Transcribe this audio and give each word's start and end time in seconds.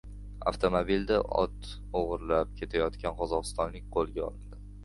Avtomobilda 0.51 1.19
ot 1.41 1.69
o‘g‘irlab 2.01 2.57
ketayotgan 2.63 3.19
qozog‘istonlik 3.23 3.89
qo‘lga 3.99 4.29
olindi 4.31 4.65